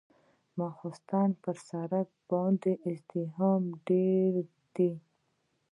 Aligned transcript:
ماخستن 0.57 1.27
به 1.33 1.37
پر 1.41 1.55
سړک 1.67 2.07
باندې 2.29 2.71
ازدحام 2.89 3.63
ډېرېده. 3.87 4.91